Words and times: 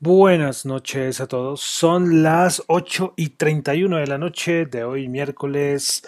Buenas 0.00 0.64
noches 0.64 1.20
a 1.20 1.26
todos. 1.26 1.60
Son 1.60 2.22
las 2.22 2.62
8 2.68 3.14
y 3.16 3.30
31 3.30 3.96
de 3.96 4.06
la 4.06 4.16
noche 4.16 4.64
de 4.64 4.84
hoy, 4.84 5.08
miércoles 5.08 6.04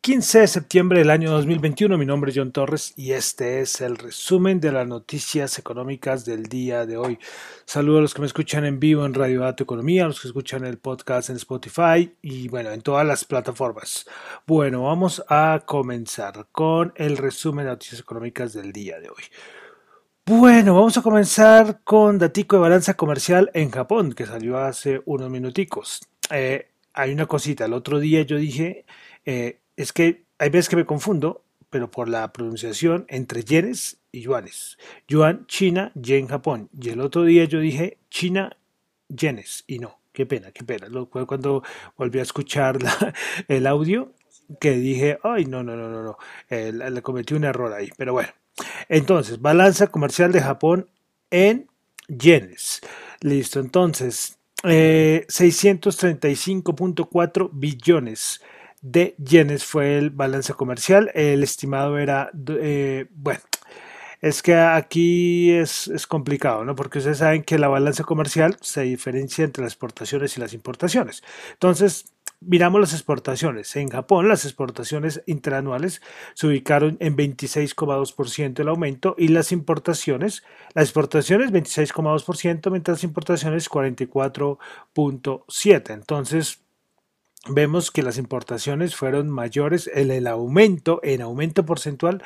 15 0.00 0.40
de 0.40 0.46
septiembre 0.48 0.98
del 0.98 1.10
año 1.10 1.30
2021. 1.30 1.98
Mi 1.98 2.04
nombre 2.04 2.32
es 2.32 2.36
John 2.36 2.50
Torres 2.50 2.94
y 2.96 3.12
este 3.12 3.60
es 3.60 3.80
el 3.80 3.96
resumen 3.96 4.58
de 4.58 4.72
las 4.72 4.88
noticias 4.88 5.56
económicas 5.56 6.24
del 6.24 6.46
día 6.46 6.84
de 6.84 6.96
hoy. 6.96 7.20
Saludos 7.64 7.98
a 7.98 8.02
los 8.02 8.14
que 8.14 8.22
me 8.22 8.26
escuchan 8.26 8.64
en 8.64 8.80
vivo 8.80 9.06
en 9.06 9.14
Radio 9.14 9.42
Dato 9.42 9.62
Economía, 9.62 10.02
a 10.02 10.08
los 10.08 10.20
que 10.20 10.26
escuchan 10.26 10.64
el 10.64 10.78
podcast 10.78 11.30
en 11.30 11.36
Spotify 11.36 12.12
y 12.22 12.48
bueno, 12.48 12.72
en 12.72 12.82
todas 12.82 13.06
las 13.06 13.24
plataformas. 13.24 14.04
Bueno, 14.48 14.82
vamos 14.82 15.22
a 15.28 15.62
comenzar 15.64 16.48
con 16.50 16.92
el 16.96 17.18
resumen 17.18 17.66
de 17.66 17.70
noticias 17.70 18.00
económicas 18.00 18.52
del 18.52 18.72
día 18.72 18.98
de 18.98 19.10
hoy. 19.10 19.22
Bueno, 20.28 20.74
vamos 20.74 20.98
a 20.98 21.02
comenzar 21.02 21.82
con 21.84 22.18
datico 22.18 22.56
de 22.56 22.62
balanza 22.62 22.94
comercial 22.94 23.48
en 23.54 23.70
Japón, 23.70 24.12
que 24.12 24.26
salió 24.26 24.58
hace 24.58 25.00
unos 25.04 25.30
minuticos. 25.30 26.00
Eh, 26.30 26.68
hay 26.94 27.12
una 27.12 27.26
cosita, 27.26 27.66
el 27.66 27.72
otro 27.72 28.00
día 28.00 28.22
yo 28.22 28.36
dije, 28.36 28.86
eh, 29.24 29.60
es 29.76 29.92
que 29.92 30.24
hay 30.38 30.50
veces 30.50 30.68
que 30.68 30.74
me 30.74 30.84
confundo, 30.84 31.44
pero 31.70 31.92
por 31.92 32.08
la 32.08 32.32
pronunciación 32.32 33.06
entre 33.08 33.44
yenes 33.44 33.98
y 34.10 34.22
yuanes. 34.22 34.78
Yuan, 35.06 35.46
China, 35.46 35.92
yen, 35.94 36.26
Japón. 36.26 36.70
Y 36.76 36.88
el 36.90 37.00
otro 37.02 37.22
día 37.22 37.44
yo 37.44 37.60
dije 37.60 37.98
China, 38.10 38.56
yenes, 39.08 39.62
y 39.68 39.78
no. 39.78 40.00
Qué 40.12 40.26
pena, 40.26 40.50
qué 40.50 40.64
pena. 40.64 40.88
Cuando 41.08 41.62
volví 41.96 42.18
a 42.18 42.22
escuchar 42.22 42.78
el 43.48 43.66
audio 43.68 44.12
que 44.60 44.72
dije, 44.72 45.18
ay, 45.22 45.44
no, 45.44 45.62
no, 45.62 45.76
no, 45.76 45.88
no, 45.88 46.02
no. 46.02 46.18
Eh, 46.48 46.72
le 46.72 47.02
cometí 47.02 47.34
un 47.34 47.44
error 47.44 47.72
ahí, 47.72 47.90
pero 47.96 48.12
bueno. 48.14 48.30
Entonces, 48.88 49.40
balanza 49.40 49.88
comercial 49.88 50.32
de 50.32 50.40
Japón 50.40 50.88
en 51.30 51.68
yenes. 52.08 52.80
Listo, 53.20 53.60
entonces, 53.60 54.38
635.4 54.62 57.46
eh, 57.46 57.50
billones 57.52 58.40
de 58.82 59.14
yenes 59.18 59.64
fue 59.64 59.98
el 59.98 60.10
balance 60.10 60.54
comercial. 60.54 61.10
El 61.14 61.42
estimado 61.42 61.98
era, 61.98 62.30
eh, 62.48 63.06
bueno, 63.10 63.40
es 64.20 64.42
que 64.42 64.54
aquí 64.54 65.50
es, 65.52 65.88
es, 65.88 66.06
complicado, 66.06 66.64
¿no? 66.64 66.74
Porque 66.74 66.98
ustedes 66.98 67.18
saben 67.18 67.42
que 67.42 67.58
la 67.58 67.68
balanza 67.68 68.04
comercial 68.04 68.56
se 68.60 68.82
diferencia 68.82 69.44
entre 69.44 69.64
las 69.64 69.72
exportaciones 69.72 70.36
y 70.36 70.40
las 70.40 70.52
importaciones. 70.54 71.22
Entonces, 71.52 72.06
miramos 72.40 72.80
las 72.80 72.92
exportaciones. 72.92 73.74
En 73.76 73.88
Japón, 73.88 74.28
las 74.28 74.44
exportaciones 74.44 75.22
interanuales 75.26 76.02
se 76.34 76.46
ubicaron 76.46 76.96
en 77.00 77.16
26,2% 77.16 78.60
el 78.60 78.68
aumento 78.68 79.14
y 79.18 79.28
las 79.28 79.52
importaciones, 79.52 80.42
las 80.74 80.84
exportaciones 80.84 81.50
26,2%, 81.52 82.70
mientras 82.70 82.98
las 82.98 83.04
importaciones 83.04 83.70
44,7%. 83.70 85.94
Entonces, 85.94 86.65
vemos 87.48 87.90
que 87.90 88.02
las 88.02 88.18
importaciones 88.18 88.96
fueron 88.96 89.30
mayores, 89.30 89.90
el, 89.94 90.10
el 90.10 90.26
aumento, 90.26 91.00
en 91.02 91.22
aumento 91.22 91.64
porcentual, 91.64 92.22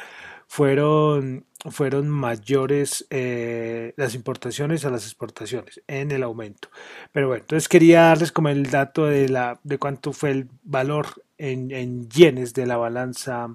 fueron, 0.46 1.46
fueron 1.70 2.08
mayores 2.08 3.06
eh, 3.10 3.94
las 3.96 4.16
importaciones 4.16 4.84
a 4.84 4.90
las 4.90 5.04
exportaciones 5.04 5.80
en 5.86 6.10
el 6.10 6.24
aumento. 6.24 6.70
Pero 7.12 7.28
bueno, 7.28 7.42
entonces 7.42 7.68
quería 7.68 8.02
darles 8.02 8.32
como 8.32 8.48
el 8.48 8.68
dato 8.68 9.06
de, 9.06 9.28
la, 9.28 9.60
de 9.62 9.78
cuánto 9.78 10.12
fue 10.12 10.32
el 10.32 10.48
valor 10.64 11.06
en, 11.38 11.70
en 11.70 12.08
yenes 12.08 12.52
de 12.52 12.66
la 12.66 12.76
balanza 12.76 13.48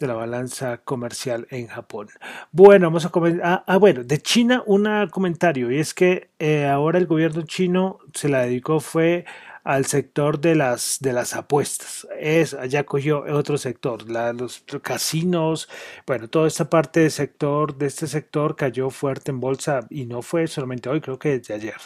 de 0.00 0.06
la 0.06 0.14
balanza 0.14 0.78
comercial 0.78 1.46
en 1.50 1.66
Japón. 1.68 2.08
Bueno, 2.52 2.86
vamos 2.86 3.04
a 3.04 3.10
comentar. 3.10 3.46
Ah, 3.46 3.64
ah, 3.66 3.76
bueno, 3.76 4.02
de 4.02 4.18
China 4.18 4.62
un 4.66 4.88
comentario 5.10 5.70
y 5.70 5.78
es 5.78 5.94
que 5.94 6.30
eh, 6.38 6.66
ahora 6.66 6.98
el 6.98 7.06
gobierno 7.06 7.42
chino 7.42 7.98
se 8.14 8.28
la 8.28 8.40
dedicó 8.40 8.80
fue 8.80 9.26
al 9.64 9.86
sector 9.86 10.40
de 10.40 10.54
las, 10.54 10.98
de 11.00 11.12
las 11.12 11.34
apuestas. 11.34 12.06
Es, 12.18 12.54
allá 12.54 12.84
cogió 12.84 13.24
otro 13.32 13.58
sector, 13.58 14.10
los 14.10 14.64
casinos, 14.82 15.68
bueno, 16.06 16.28
toda 16.28 16.48
esta 16.48 16.70
parte 16.70 17.00
del 17.00 17.10
sector, 17.10 17.76
de 17.76 17.86
este 17.86 18.06
sector 18.06 18.56
cayó 18.56 18.90
fuerte 18.90 19.30
en 19.30 19.40
bolsa 19.40 19.86
y 19.90 20.06
no 20.06 20.22
fue 20.22 20.46
solamente 20.46 20.88
hoy, 20.88 21.00
creo 21.00 21.18
que 21.18 21.38
desde 21.38 21.54
ayer. 21.54 21.76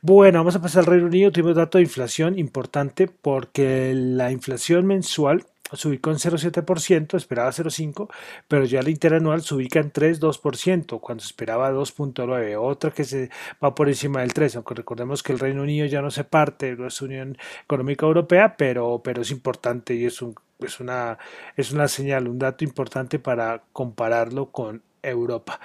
Bueno, 0.00 0.38
vamos 0.38 0.56
a 0.56 0.62
pasar 0.62 0.80
al 0.80 0.86
Reino 0.86 1.06
Unido, 1.06 1.32
tuvimos 1.32 1.56
dato 1.56 1.78
de 1.78 1.84
inflación 1.84 2.38
importante 2.38 3.08
porque 3.08 3.92
la 3.94 4.30
inflación 4.30 4.86
mensual 4.86 5.44
se 5.72 5.88
ubicó 5.88 6.10
en 6.10 6.16
0,7%, 6.16 7.16
esperaba 7.16 7.50
0,5%, 7.50 8.08
pero 8.48 8.64
ya 8.64 8.80
el 8.80 8.88
interanual 8.88 9.42
se 9.42 9.54
ubica 9.54 9.80
en 9.80 9.92
3,2%, 9.92 11.00
cuando 11.00 11.24
esperaba 11.24 11.72
2,9%, 11.72 12.56
otra 12.60 12.90
que 12.90 13.04
se 13.04 13.30
va 13.62 13.74
por 13.74 13.88
encima 13.88 14.20
del 14.20 14.32
3%, 14.32 14.56
aunque 14.56 14.74
recordemos 14.74 15.22
que 15.22 15.32
el 15.32 15.38
Reino 15.38 15.62
Unido 15.62 15.86
ya 15.86 16.02
no 16.02 16.10
se 16.10 16.24
parte 16.24 16.66
de 16.66 16.76
nuestra 16.76 17.06
Unión 17.06 17.36
Económica 17.64 18.06
Europea, 18.06 18.56
pero, 18.56 19.00
pero 19.02 19.22
es 19.22 19.30
importante 19.30 19.94
y 19.94 20.04
es, 20.04 20.22
un, 20.22 20.34
es, 20.60 20.80
una, 20.80 21.18
es 21.56 21.72
una 21.72 21.88
señal, 21.88 22.28
un 22.28 22.38
dato 22.38 22.64
importante 22.64 23.18
para 23.18 23.62
compararlo 23.72 24.50
con 24.52 24.82
Europa. 25.02 25.60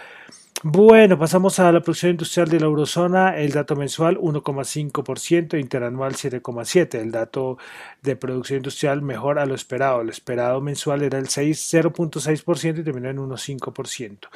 Bueno, 0.64 1.18
pasamos 1.18 1.58
a 1.58 1.72
la 1.72 1.80
producción 1.82 2.12
industrial 2.12 2.48
de 2.48 2.60
la 2.60 2.68
eurozona. 2.68 3.36
El 3.36 3.52
dato 3.52 3.76
mensual 3.76 4.20
1,5%, 4.20 5.60
interanual 5.60 6.14
7,7%. 6.14 7.00
El 7.02 7.10
dato 7.10 7.58
de 8.04 8.16
producción 8.16 8.58
industrial 8.58 9.02
mejor 9.02 9.40
a 9.40 9.48
lo 9.48 9.56
esperado. 9.56 10.02
El 10.02 10.10
esperado 10.10 10.62
mensual 10.62 11.02
era 11.02 11.18
el 11.18 11.26
0,6% 11.26 12.80
y 12.80 12.84
terminó 12.84 13.10
en 13.10 13.18
1,5%. 13.18 14.28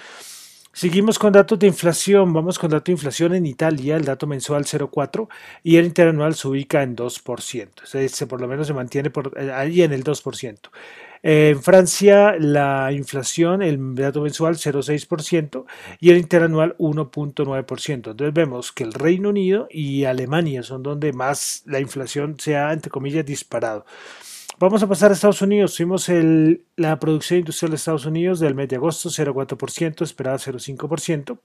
Seguimos 0.73 1.19
con 1.19 1.31
datos 1.31 1.59
de 1.59 1.67
inflación. 1.67 2.33
Vamos 2.33 2.57
con 2.57 2.71
dato 2.71 2.85
de 2.85 2.93
inflación 2.93 3.35
en 3.35 3.45
Italia. 3.45 3.95
El 3.95 4.05
dato 4.05 4.25
mensual 4.25 4.65
0,4 4.65 5.27
y 5.61 5.77
el 5.77 5.85
interanual 5.85 6.33
se 6.33 6.47
ubica 6.47 6.81
en 6.81 6.95
2%. 6.95 8.27
por 8.27 8.41
lo 8.41 8.47
menos 8.47 8.65
se 8.65 8.73
mantiene 8.73 9.11
eh, 9.37 9.51
ahí 9.53 9.83
en 9.83 9.93
el 9.93 10.03
2%. 10.03 10.57
En 11.27 11.63
Francia, 11.63 12.35
la 12.37 12.91
inflación, 12.91 13.63
el 13.63 13.95
dato 13.95 14.21
mensual 14.21 14.57
0,6% 14.57 15.65
y 15.99 16.11
el 16.11 16.19
interanual 16.19 16.75
1,9%. 16.77 17.93
Entonces 17.93 18.31
vemos 18.31 18.71
que 18.71 18.83
el 18.83 18.93
Reino 18.93 19.29
Unido 19.29 19.67
y 19.71 20.03
Alemania 20.03 20.61
son 20.61 20.83
donde 20.83 21.13
más 21.13 21.63
la 21.65 21.79
inflación 21.79 22.39
se 22.39 22.57
ha, 22.57 22.71
entre 22.71 22.91
comillas, 22.91 23.25
disparado. 23.25 23.87
Vamos 24.59 24.83
a 24.83 24.87
pasar 24.87 25.09
a 25.09 25.15
Estados 25.15 25.41
Unidos. 25.41 25.73
Tuvimos 25.73 26.11
la 26.75 26.99
producción 26.99 27.39
industrial 27.39 27.71
de 27.71 27.77
Estados 27.77 28.05
Unidos 28.05 28.39
del 28.39 28.53
mes 28.53 28.69
de 28.69 28.75
agosto 28.75 29.09
0,4%, 29.09 30.03
esperada 30.03 30.37
0,5%. 30.37 31.39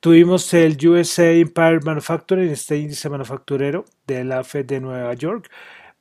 Tuvimos 0.00 0.52
el 0.54 0.76
USA 0.88 1.30
Empire 1.30 1.78
Manufacturing, 1.84 2.50
este 2.50 2.78
índice 2.78 3.08
manufacturero 3.08 3.84
de 4.08 4.24
la 4.24 4.42
Fed 4.42 4.66
de 4.66 4.80
Nueva 4.80 5.14
York, 5.14 5.48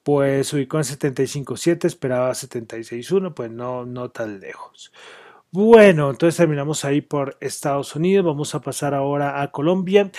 pues 0.04 0.54
ubicó 0.54 0.78
en 0.78 0.84
75.7, 0.84 1.86
esperaba 1.86 2.32
76.1, 2.32 3.34
pues 3.34 3.50
no, 3.52 3.86
no 3.86 4.10
tan 4.10 4.40
lejos. 4.40 4.92
Bueno, 5.52 6.10
entonces 6.10 6.38
terminamos 6.38 6.84
ahí 6.84 7.02
por 7.02 7.38
Estados 7.40 7.96
Unidos. 7.96 8.26
Vamos 8.26 8.56
a 8.56 8.62
pasar 8.62 8.96
ahora 8.96 9.40
a 9.40 9.52
Colombia. 9.52 10.12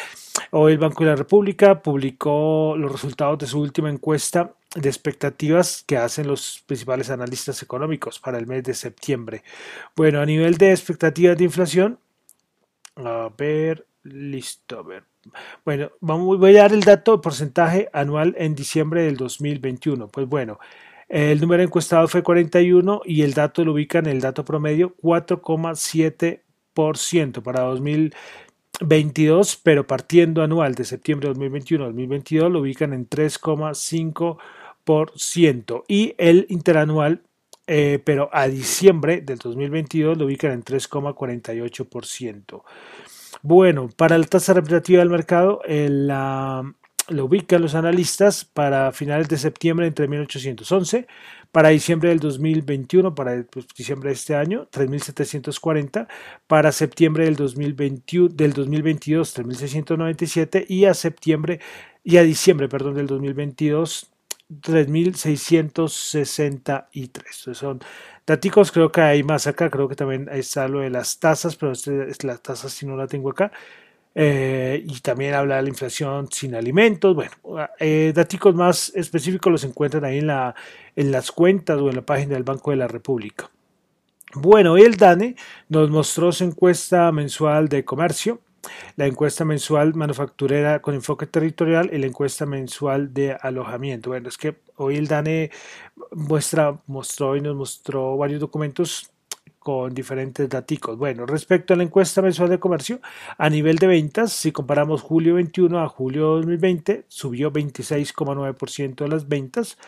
Hoy 0.52 0.74
el 0.74 0.78
Banco 0.78 1.02
de 1.02 1.10
la 1.10 1.16
República 1.16 1.82
publicó 1.82 2.76
los 2.78 2.92
resultados 2.92 3.38
de 3.38 3.48
su 3.48 3.60
última 3.60 3.90
encuesta 3.90 4.54
de 4.76 4.88
expectativas 4.88 5.82
que 5.86 5.96
hacen 5.96 6.28
los 6.28 6.62
principales 6.66 7.10
analistas 7.10 7.62
económicos 7.62 8.20
para 8.20 8.38
el 8.38 8.46
mes 8.46 8.62
de 8.62 8.74
septiembre. 8.74 9.42
Bueno, 9.96 10.20
a 10.20 10.26
nivel 10.26 10.56
de 10.56 10.70
expectativas 10.70 11.36
de 11.36 11.44
inflación, 11.44 11.98
a 12.94 13.28
ver, 13.36 13.86
listo, 14.04 14.78
a 14.78 14.82
ver, 14.82 15.04
bueno, 15.64 15.90
vamos, 16.00 16.38
voy 16.38 16.56
a 16.56 16.62
dar 16.62 16.72
el 16.72 16.80
dato 16.80 17.20
porcentaje 17.20 17.88
anual 17.92 18.34
en 18.38 18.54
diciembre 18.54 19.02
del 19.02 19.16
2021. 19.16 20.08
Pues 20.08 20.26
bueno, 20.28 20.58
el 21.08 21.40
número 21.40 21.62
encuestado 21.62 22.08
fue 22.08 22.22
41 22.22 23.02
y 23.04 23.22
el 23.22 23.32
dato 23.34 23.64
lo 23.64 23.72
ubica 23.72 23.98
en 23.98 24.06
el 24.06 24.20
dato 24.20 24.44
promedio 24.44 24.94
4,7% 25.02 27.42
para 27.42 27.62
2022, 27.62 29.56
pero 29.62 29.86
partiendo 29.86 30.42
anual 30.42 30.74
de 30.74 30.84
septiembre 30.84 31.28
de 31.28 31.34
2021 31.34 31.84
a 31.84 31.86
2022 31.88 32.50
lo 32.50 32.60
ubican 32.60 32.92
en 32.92 33.08
3,5% 33.08 35.84
y 35.88 36.14
el 36.18 36.46
interanual 36.48 37.22
eh, 37.66 37.98
pero 38.04 38.28
a 38.32 38.46
diciembre 38.46 39.22
del 39.22 39.38
2022 39.38 40.18
lo 40.18 40.26
ubican 40.26 40.52
en 40.52 40.62
3,48%. 40.62 42.62
Bueno, 43.46 43.90
para 43.94 44.16
la 44.16 44.24
tasa 44.24 44.54
representativa 44.54 45.00
del 45.00 45.10
mercado, 45.10 45.60
la, 45.68 46.62
lo 47.08 47.26
ubican 47.26 47.60
los 47.60 47.74
analistas 47.74 48.46
para 48.46 48.90
finales 48.90 49.28
de 49.28 49.36
septiembre 49.36 49.86
entre 49.86 50.08
1811, 50.08 51.06
para 51.52 51.68
diciembre 51.68 52.08
del 52.08 52.20
2021, 52.20 53.14
para 53.14 53.44
pues, 53.44 53.66
diciembre 53.76 54.08
de 54.08 54.14
este 54.14 54.34
año, 54.34 54.66
3.740, 54.70 56.08
para 56.46 56.72
septiembre 56.72 57.26
del, 57.26 57.36
2021, 57.36 58.30
del 58.34 58.54
2022, 58.54 59.36
3.697 59.36 60.64
y 60.66 60.86
a 60.86 60.94
septiembre 60.94 61.60
y 62.02 62.16
a 62.16 62.22
diciembre, 62.22 62.70
perdón, 62.70 62.94
del 62.94 63.08
2022, 63.08 64.10
3.663. 64.62 67.54
Son 67.54 67.80
datos, 68.26 68.72
creo 68.72 68.90
que 68.92 69.00
hay 69.00 69.22
más 69.22 69.46
acá, 69.46 69.70
creo 69.70 69.88
que 69.88 69.96
también 69.96 70.28
está 70.32 70.68
lo 70.68 70.80
de 70.80 70.90
las 70.90 71.18
tasas, 71.18 71.56
pero 71.56 71.72
este, 71.72 72.08
las 72.26 72.42
tasas 72.42 72.72
si 72.72 72.86
no 72.86 72.96
la 72.96 73.06
tengo 73.06 73.30
acá. 73.30 73.52
eh, 74.14 74.82
y 74.86 75.00
también 75.00 75.34
habla 75.34 75.56
de 75.56 75.62
la 75.64 75.68
inflación 75.70 76.28
sin 76.30 76.54
alimentos. 76.54 77.14
Bueno, 77.14 77.32
eh, 77.80 78.12
datos 78.14 78.54
más 78.54 78.92
específicos 78.94 79.52
los 79.52 79.64
encuentran 79.64 80.04
ahí 80.04 80.18
en, 80.18 80.28
la, 80.28 80.54
las 80.96 81.32
cuentas 81.32 81.80
o 81.80 81.90
en 81.90 81.96
la 81.96 82.02
página 82.02 82.34
del 82.34 82.44
Banco 82.44 82.70
de 82.70 82.78
la 82.78 82.88
República. 82.88 83.50
Bueno, 84.34 84.76
el 84.76 84.96
DANE 84.96 85.36
nos 85.68 85.90
mostró 85.90 86.32
su 86.32 86.44
encuesta 86.44 87.12
mensual 87.12 87.68
de 87.68 87.84
comercio, 87.84 88.40
la 88.96 89.06
encuesta 89.06 89.44
mensual 89.44 89.94
manufacturera 89.94 90.82
con 90.82 90.94
enfoque 90.94 91.26
territorial 91.26 91.90
y 91.92 91.98
la 91.98 92.06
encuesta 92.06 92.46
mensual 92.46 93.14
de 93.14 93.36
alojamiento. 93.40 94.10
Bueno, 94.10 94.28
es 94.28 94.38
que 94.38 94.56
hoy 94.76 94.96
el 94.96 95.08
DANE 95.08 95.50
muestra, 96.12 96.80
mostró 96.86 97.36
y 97.36 97.40
nos 97.40 97.56
mostró 97.56 98.16
varios 98.16 98.40
documentos 98.40 99.10
con 99.64 99.94
diferentes 99.94 100.48
datos. 100.48 100.98
Bueno, 100.98 101.26
respecto 101.26 101.74
a 101.74 101.76
la 101.76 101.82
encuesta 101.82 102.22
mensual 102.22 102.50
de 102.50 102.60
comercio, 102.60 103.00
a 103.38 103.48
nivel 103.48 103.78
de 103.78 103.86
ventas, 103.86 104.32
si 104.32 104.52
comparamos 104.52 105.02
julio 105.02 105.34
21 105.36 105.80
a 105.80 105.88
julio 105.88 106.26
2020, 106.36 107.06
subió 107.08 107.50
26,9% 107.52 109.04
de 109.04 109.08
las 109.08 109.26
ventas. 109.28 109.78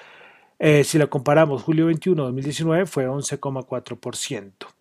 Eh, 0.59 0.83
si 0.85 0.99
la 0.99 1.09
comparamos 1.09 1.63
julio 1.63 1.87
21 1.87 2.23
a 2.23 2.27
2019, 2.27 2.87
fue 2.87 3.07
11,4%. 3.07 4.76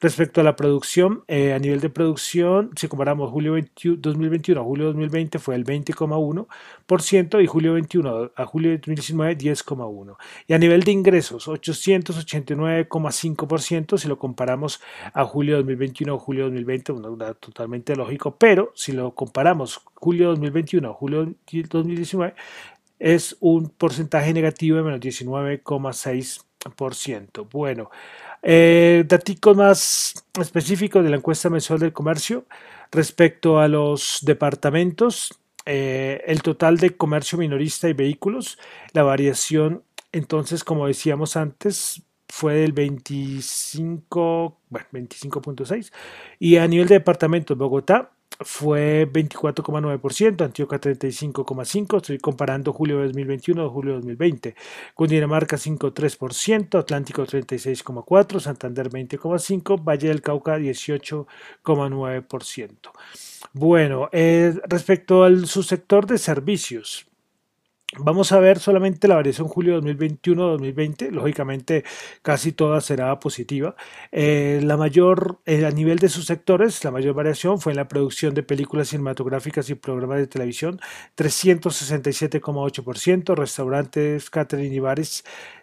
Respecto 0.00 0.40
a 0.40 0.44
la 0.44 0.56
producción, 0.56 1.22
eh, 1.28 1.52
a 1.52 1.58
nivel 1.58 1.80
de 1.80 1.88
producción, 1.88 2.70
si 2.76 2.88
comparamos 2.88 3.30
julio 3.30 3.54
2021 3.84 4.60
a 4.60 4.64
julio 4.64 4.86
2020 4.86 5.38
fue 5.38 5.54
el 5.54 5.64
20,1% 5.64 7.42
y 7.42 7.46
julio 7.46 7.74
21 7.74 8.32
a 8.34 8.46
julio 8.46 8.72
2019 8.72 9.38
10,1%. 9.38 10.16
Y 10.48 10.54
a 10.54 10.58
nivel 10.58 10.82
de 10.82 10.90
ingresos, 10.92 11.46
889,5% 11.48 13.98
si 13.98 14.08
lo 14.08 14.18
comparamos 14.18 14.80
a 15.14 15.24
julio 15.24 15.56
2021 15.56 16.14
a 16.14 16.18
julio 16.18 16.44
2020, 16.44 16.94
totalmente 17.40 17.94
lógico, 17.94 18.36
pero 18.36 18.72
si 18.74 18.92
lo 18.92 19.14
comparamos 19.14 19.80
julio 19.94 20.30
2021 20.30 20.88
a 20.88 20.92
julio 20.92 21.34
2019 21.46 22.34
es 22.98 23.36
un 23.40 23.68
porcentaje 23.68 24.32
negativo 24.32 24.76
de 24.76 24.82
menos 24.84 25.00
19,6%. 25.00 27.48
Bueno, 27.50 27.90
eh, 28.42 29.06
más 29.54 30.14
específicos 30.40 31.04
de 31.04 31.10
la 31.10 31.16
encuesta 31.16 31.48
mensual 31.48 31.78
del 31.78 31.92
comercio 31.92 32.46
respecto 32.90 33.60
a 33.60 33.68
los 33.68 34.18
departamentos, 34.22 35.38
eh, 35.64 36.22
el 36.26 36.42
total 36.42 36.78
de 36.78 36.96
comercio 36.96 37.38
minorista 37.38 37.88
y 37.88 37.92
vehículos, 37.92 38.58
la 38.92 39.02
variación, 39.04 39.84
entonces, 40.10 40.64
como 40.64 40.86
decíamos 40.86 41.36
antes, 41.36 42.02
fue 42.28 42.54
del 42.54 42.72
25, 42.72 44.58
bueno, 44.68 44.86
25.6 44.92 45.92
y 46.38 46.56
a 46.56 46.66
nivel 46.66 46.88
de 46.88 46.94
departamentos, 46.96 47.56
Bogotá 47.56 48.10
fue 48.44 49.08
24,9%, 49.10 50.44
Antioquia 50.44 50.80
35,5%, 50.80 51.96
estoy 51.96 52.18
comparando 52.18 52.72
julio 52.72 52.98
de 52.98 53.04
2021 53.04 53.64
a 53.64 53.68
julio 53.68 53.92
de 53.92 53.98
2020, 53.98 54.56
Cundinamarca 54.94 55.56
5,3%, 55.56 56.78
Atlántico 56.78 57.24
36,4%, 57.24 58.40
Santander 58.40 58.90
20,5%, 58.90 59.82
Valle 59.82 60.08
del 60.08 60.22
Cauca 60.22 60.58
18,9%. 60.58 62.90
Bueno, 63.52 64.08
eh, 64.12 64.54
respecto 64.68 65.24
al 65.24 65.46
subsector 65.46 66.06
de 66.06 66.18
servicios, 66.18 67.06
Vamos 67.98 68.32
a 68.32 68.40
ver 68.40 68.58
solamente 68.58 69.06
la 69.06 69.16
variación 69.16 69.48
julio 69.48 69.78
2021-2020, 69.82 71.10
lógicamente 71.10 71.84
casi 72.22 72.52
toda 72.52 72.80
será 72.80 73.20
positiva. 73.20 73.76
Eh, 74.10 74.60
la 74.62 74.78
mayor, 74.78 75.40
eh, 75.44 75.66
a 75.66 75.70
nivel 75.70 75.98
de 75.98 76.08
sus 76.08 76.24
sectores, 76.24 76.82
la 76.84 76.90
mayor 76.90 77.14
variación 77.14 77.60
fue 77.60 77.72
en 77.72 77.76
la 77.76 77.88
producción 77.88 78.32
de 78.32 78.42
películas 78.42 78.88
cinematográficas 78.88 79.68
y 79.68 79.74
programas 79.74 80.20
de 80.20 80.26
televisión, 80.26 80.80
367,8%, 81.18 83.34
restaurantes, 83.34 84.30
catering 84.30 84.72
y 84.72 84.80
bares, 84.80 85.22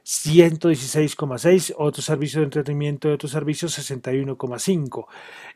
116,6, 0.10 1.76
otros 1.78 2.06
servicios 2.06 2.42
de 2.42 2.46
entretenimiento 2.46 3.10
y 3.10 3.12
otros 3.12 3.32
servicios 3.32 3.78
61,5. 3.78 5.06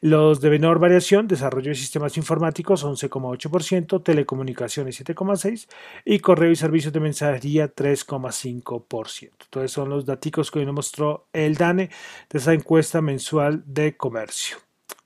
Los 0.01 0.41
de 0.41 0.49
menor 0.49 0.79
variación, 0.79 1.27
desarrollo 1.27 1.69
de 1.69 1.75
sistemas 1.75 2.17
informáticos 2.17 2.85
11,8%, 2.85 4.03
telecomunicaciones 4.03 5.01
7,6 5.01 5.67
y 6.05 6.19
correo 6.19 6.51
y 6.51 6.55
servicios 6.63 6.93
de 6.93 7.01
mensajería 7.01 7.73
3,5%. 7.75 9.31
Entonces 9.43 9.71
son 9.71 9.89
los 9.89 10.05
datos 10.05 10.49
que 10.49 10.59
hoy 10.59 10.65
nos 10.65 10.75
mostró 10.75 11.27
el 11.33 11.55
DANE 11.55 11.89
de 12.29 12.39
esa 12.39 12.53
encuesta 12.53 13.01
mensual 13.01 13.63
de 13.65 13.97
comercio 13.97 14.57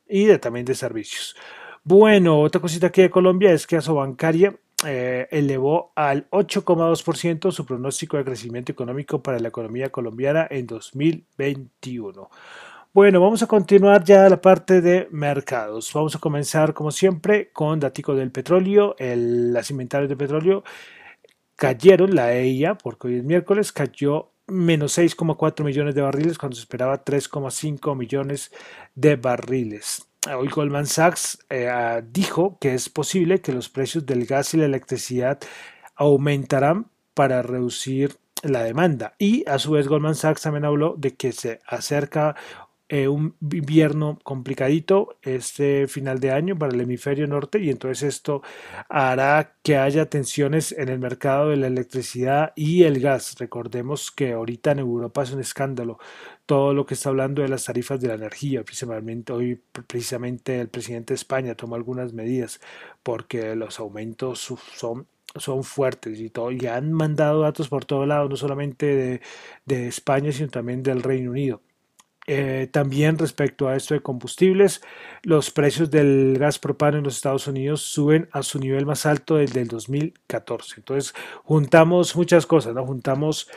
y 0.07 0.25
de, 0.25 0.37
también 0.37 0.65
de 0.65 0.75
servicios. 0.75 1.35
Bueno, 1.83 2.39
otra 2.41 2.61
cosita 2.61 2.87
aquí 2.87 3.01
de 3.01 3.09
Colombia 3.09 3.51
es 3.51 3.65
que 3.65 3.77
Asobancaria 3.77 4.55
eh, 4.85 5.27
elevó 5.31 5.93
al 5.95 6.29
8,2% 6.29 7.51
su 7.51 7.65
pronóstico 7.65 8.17
de 8.17 8.25
crecimiento 8.25 8.71
económico 8.71 9.23
para 9.23 9.39
la 9.39 9.47
economía 9.47 9.89
colombiana 9.89 10.45
en 10.51 10.67
2021. 10.67 12.29
Bueno, 12.93 13.19
vamos 13.19 13.41
a 13.41 13.47
continuar 13.47 14.03
ya 14.03 14.29
la 14.29 14.41
parte 14.41 14.81
de 14.81 15.07
mercados. 15.11 15.91
Vamos 15.93 16.15
a 16.15 16.19
comenzar, 16.19 16.73
como 16.73 16.91
siempre, 16.91 17.51
con 17.51 17.79
datos 17.79 18.15
del 18.15 18.31
petróleo. 18.31 18.95
El, 18.97 19.53
las 19.53 19.71
inventarios 19.71 20.09
de 20.09 20.17
petróleo 20.17 20.63
cayeron, 21.57 22.15
la 22.15 22.33
EIA, 22.33 22.77
porque 22.77 23.07
hoy 23.07 23.15
es 23.17 23.23
miércoles, 23.25 23.73
cayó 23.73 24.31
menos 24.47 24.97
6,4 24.97 25.65
millones 25.65 25.93
de 25.93 26.01
barriles 26.01 26.37
cuando 26.37 26.55
se 26.55 26.61
esperaba 26.61 27.03
3,5 27.03 27.97
millones 27.97 28.51
de 28.95 29.17
barriles. 29.17 30.07
Hoy 30.33 30.47
Goldman 30.47 30.87
Sachs 30.87 31.39
eh, 31.49 31.67
ah, 31.67 32.01
dijo 32.01 32.57
que 32.59 32.73
es 32.73 32.89
posible 32.89 33.41
que 33.41 33.53
los 33.53 33.69
precios 33.69 34.05
del 34.05 34.25
gas 34.25 34.53
y 34.53 34.57
la 34.57 34.65
electricidad 34.65 35.39
aumentarán 35.95 36.87
para 37.13 37.41
reducir 37.41 38.17
la 38.43 38.63
demanda. 38.63 39.15
Y 39.17 39.47
a 39.49 39.57
su 39.57 39.71
vez 39.71 39.87
Goldman 39.87 40.15
Sachs 40.15 40.41
también 40.41 40.65
habló 40.65 40.95
de 40.97 41.15
que 41.15 41.31
se 41.31 41.59
acerca 41.65 42.35
eh, 42.89 43.09
un 43.09 43.35
invierno 43.41 44.17
complicadito 44.23 45.17
este 45.21 45.87
final 45.87 46.21
de 46.21 46.31
año 46.31 46.57
para 46.57 46.73
el 46.73 46.79
hemisferio 46.79 47.27
norte 47.27 47.59
y 47.59 47.69
entonces 47.69 48.15
esto 48.15 48.41
hará 48.87 49.55
que 49.61 49.75
haya 49.77 50.05
tensiones 50.09 50.71
en 50.71 50.87
el 50.87 50.99
mercado 50.99 51.49
de 51.49 51.57
la 51.57 51.67
electricidad 51.67 52.53
y 52.55 52.83
el 52.83 53.01
gas. 53.01 53.35
Recordemos 53.39 54.09
que 54.11 54.31
ahorita 54.31 54.71
en 54.71 54.79
Europa 54.79 55.23
es 55.23 55.31
un 55.31 55.41
escándalo 55.41 55.99
todo 56.45 56.73
lo 56.73 56.85
que 56.85 56.93
está 56.93 57.09
hablando 57.09 57.41
de 57.41 57.49
las 57.49 57.65
tarifas 57.65 57.99
de 57.99 58.07
la 58.07 58.13
energía. 58.15 58.63
Precisamente 58.63 59.33
hoy 59.33 59.61
precisamente 59.87 60.61
el 60.61 60.69
presidente 60.69 61.13
de 61.13 61.15
España 61.15 61.55
tomó 61.55 61.75
algunas 61.75 62.13
medidas 62.13 62.61
porque 63.03 63.55
los 63.55 63.79
aumentos 63.79 64.39
son 64.75 65.07
son 65.35 65.63
fuertes 65.63 66.19
y 66.19 66.29
todo, 66.29 66.49
han 66.71 66.93
mandado 66.93 67.41
datos 67.41 67.69
por 67.69 67.85
todo 67.85 68.05
lado, 68.05 68.29
no 68.29 68.37
solamente 68.37 69.21
de 69.65 69.87
España, 69.87 70.31
sino 70.31 70.49
también 70.49 70.81
del 70.83 71.03
Reino 71.03 71.31
Unido. 71.31 71.61
Eh, 72.29 72.67
también 72.71 73.17
respecto 73.17 73.69
a 73.69 73.77
esto 73.77 73.93
de 73.93 74.01
combustibles, 74.01 74.81
los 75.23 75.49
precios 75.49 75.89
del 75.89 76.37
gas 76.37 76.59
propano 76.59 76.97
en 76.97 77.05
los 77.05 77.15
Estados 77.15 77.47
Unidos 77.47 77.81
suben 77.83 78.27
a 78.33 78.43
su 78.43 78.59
nivel 78.59 78.85
más 78.85 79.05
alto 79.05 79.37
desde 79.37 79.61
el 79.61 79.69
2014. 79.69 80.75
Entonces, 80.77 81.13
juntamos 81.45 82.17
muchas 82.17 82.45
cosas, 82.45 82.75
¿no? 82.75 82.85
Juntamos 82.85 83.49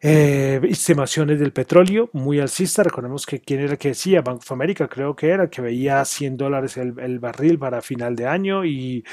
eh, 0.00 0.60
estimaciones 0.64 1.38
del 1.38 1.52
petróleo 1.52 2.08
muy 2.14 2.40
alcista. 2.40 2.82
Recordemos 2.82 3.26
que 3.26 3.40
quién 3.40 3.60
era 3.60 3.76
que 3.76 3.88
decía, 3.88 4.22
Bank 4.22 4.38
of 4.38 4.52
America 4.52 4.88
creo 4.88 5.14
que 5.14 5.28
era, 5.28 5.50
que 5.50 5.60
veía 5.60 6.04
100 6.04 6.36
dólares 6.38 6.76
el, 6.78 6.98
el 6.98 7.18
barril 7.18 7.58
para 7.58 7.82
final 7.82 8.16
de 8.16 8.26
año 8.26 8.64
y 8.64 9.04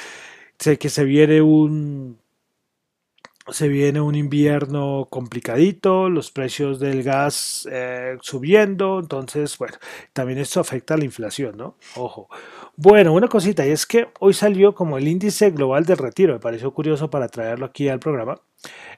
sé 0.58 0.78
que 0.78 0.90
se 0.90 1.04
viene 1.04 1.42
un 1.42 2.23
se 3.50 3.68
viene 3.68 4.00
un 4.00 4.16
invierno 4.16 5.08
complicadito, 5.10 6.10
los 6.10 6.32
precios 6.32 6.80
del 6.80 7.04
gas 7.04 7.68
eh, 7.72 8.18
subiendo, 8.22 9.00
entonces, 9.00 9.58
bueno, 9.58 9.78
también 10.14 10.40
esto 10.40 10.60
afecta 10.60 10.94
a 10.94 10.98
la 10.98 11.06
inflación, 11.06 11.58
¿no? 11.58 11.78
Ojo. 11.96 12.30
Bueno, 12.76 13.14
una 13.14 13.28
cosita, 13.28 13.66
y 13.66 13.72
es 13.72 13.86
que 13.86 14.08
hoy 14.20 14.34
salió 14.34 14.74
como 14.74 14.98
el 14.98 15.08
índice 15.08 15.52
global 15.52 15.86
del 15.86 15.98
retiro, 15.98 16.34
me 16.34 16.40
pareció 16.40 16.72
curioso 16.74 17.10
para 17.10 17.28
traerlo 17.28 17.66
aquí 17.66 17.90
al 17.90 18.00
programa. 18.00 18.42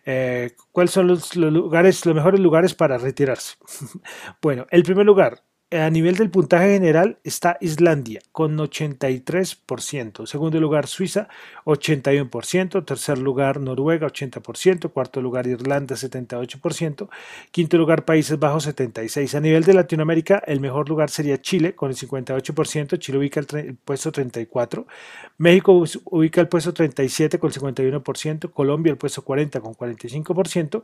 Eh, 0.05 0.51
¿Cuáles 0.71 0.91
son 0.91 1.07
los, 1.07 1.35
lugares, 1.35 2.05
los 2.05 2.15
mejores 2.15 2.39
lugares 2.39 2.73
para 2.73 2.97
retirarse? 2.97 3.55
bueno, 4.41 4.67
el 4.69 4.83
primer 4.83 5.05
lugar, 5.05 5.43
a 5.81 5.89
nivel 5.89 6.15
del 6.15 6.29
puntaje 6.29 6.73
general 6.73 7.17
está 7.23 7.57
Islandia 7.61 8.21
con 8.31 8.57
83%, 8.57 10.25
segundo 10.25 10.59
lugar 10.59 10.87
Suiza 10.87 11.27
81%, 11.65 12.85
tercer 12.85 13.17
lugar 13.17 13.59
Noruega 13.59 14.07
80%, 14.07 14.91
cuarto 14.91 15.21
lugar 15.21 15.47
Irlanda 15.47 15.95
78%, 15.95 17.09
quinto 17.51 17.77
lugar 17.77 18.05
Países 18.05 18.39
Bajos 18.39 18.67
76%. 18.67 19.35
A 19.35 19.39
nivel 19.39 19.63
de 19.63 19.73
Latinoamérica 19.73 20.41
el 20.45 20.59
mejor 20.59 20.87
lugar 20.89 21.09
sería 21.09 21.41
Chile 21.41 21.75
con 21.75 21.89
el 21.89 21.97
58%, 21.97 22.97
Chile 22.99 23.17
ubica 23.17 23.39
el, 23.39 23.75
puesto 23.75 24.11
34%, 24.11 24.85
México 25.37 25.83
ubica 26.05 26.41
el 26.41 26.47
puesto 26.47 26.73
37 26.73 27.39
con 27.39 27.51
el 27.51 27.55
51%, 27.55 28.51
Colombia 28.51 28.91
el 28.91 28.97
puesto 28.97 29.23
40 29.23 29.59
con 29.59 29.73
45% 29.73 30.83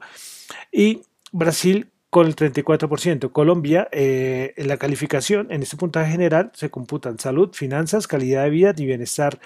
y 0.71 1.01
Brasil 1.31 1.89
con 2.11 2.27
el 2.27 2.35
34%. 2.35 3.31
Colombia, 3.31 3.87
eh, 3.91 4.53
en 4.57 4.67
la 4.67 4.77
calificación, 4.77 5.47
en 5.49 5.63
este 5.63 5.77
puntaje 5.77 6.11
general, 6.11 6.51
se 6.53 6.69
computan 6.69 7.17
salud, 7.17 7.51
finanzas, 7.53 8.05
calidad 8.05 8.43
de 8.43 8.49
vida 8.49 8.73
y 8.77 8.85
bienestar 8.85 9.39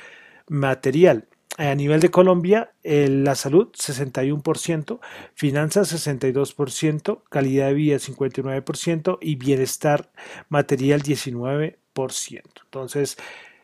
material. 0.49 1.27
A 1.57 1.75
nivel 1.75 2.01
de 2.01 2.09
Colombia, 2.09 2.71
eh, 2.83 3.07
la 3.07 3.35
salud 3.35 3.69
61%, 3.73 4.99
finanzas 5.35 5.93
62%, 5.93 7.21
calidad 7.29 7.67
de 7.67 7.75
vida 7.75 7.97
59% 7.99 9.19
y 9.21 9.35
bienestar 9.35 10.09
material 10.49 11.03
19%. 11.03 12.41
Entonces, 12.63 13.15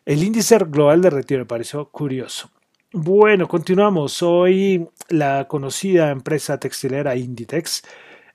el 0.05 0.23
índice 0.23 0.59
global 0.59 1.01
de 1.01 1.09
retiro 1.09 1.39
me 1.39 1.45
pareció 1.47 1.89
curioso. 1.89 2.51
Bueno, 2.93 3.47
continuamos. 3.47 4.21
Hoy 4.21 4.87
la 5.09 5.47
conocida 5.47 6.11
empresa 6.11 6.59
textilera 6.59 7.15
Inditex 7.15 7.81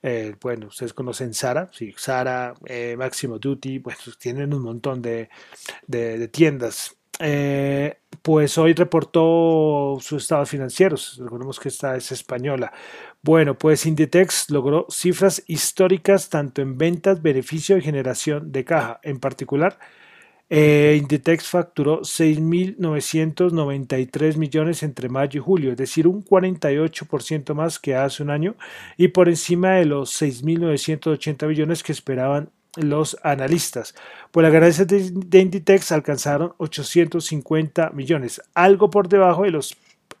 eh, 0.01 0.35
bueno, 0.41 0.67
ustedes 0.67 0.93
conocen 0.93 1.33
Sara, 1.33 1.69
sí, 1.71 1.93
Sara, 1.97 2.53
eh, 2.65 2.97
Duty, 3.39 3.79
pues 3.79 3.97
tienen 4.19 4.53
un 4.53 4.63
montón 4.63 5.01
de, 5.01 5.29
tiendas. 6.31 6.95
Eh, 7.19 7.97
pues 8.21 8.57
hoy 8.59 8.73
reportó 8.73 9.97
sus 10.01 10.23
estados 10.23 10.49
financieros. 10.49 11.17
Recordemos 11.21 11.59
que 11.59 11.69
esta 11.69 11.95
es 11.95 12.11
española. 12.11 12.71
Bueno, 13.23 13.57
pues 13.57 13.85
Inditex 13.85 14.49
logró 14.51 14.85
cifras 14.89 15.43
históricas 15.47 16.29
tanto 16.29 16.61
en 16.61 16.77
ventas, 16.77 17.21
beneficio 17.21 17.77
y 17.77 17.81
generación 17.81 18.51
de 18.51 18.65
caja. 18.65 18.99
En 19.03 19.19
particular, 19.19 19.79
eh, 20.49 20.95
Inditex 20.97 21.49
facturó 21.49 21.99
6.993 22.01 24.37
millones 24.37 24.81
entre 24.81 25.09
mayo 25.09 25.41
y 25.41 25.43
julio, 25.43 25.71
es 25.71 25.77
decir, 25.77 26.07
un 26.07 26.23
48% 26.23 27.53
más 27.53 27.79
que 27.79 27.95
hace 27.95 28.23
un 28.23 28.29
año 28.29 28.55
y 28.95 29.09
por 29.09 29.27
encima 29.27 29.73
de 29.73 29.83
los 29.85 30.21
6.980 30.21 31.47
millones 31.47 31.83
que 31.83 31.91
esperaban 31.91 32.49
los 32.77 33.17
analistas. 33.23 33.93
Pues 34.31 34.43
las 34.43 34.53
ganancias 34.53 34.87
de, 34.87 35.39
Inditex 35.39 35.91
alcanzaron 35.91 36.53
850 36.57 37.89
millones, 37.89 38.41
algo 38.53 38.89
por 38.89 39.09
debajo 39.09 39.43
de 39.43 39.51
los 39.51 39.75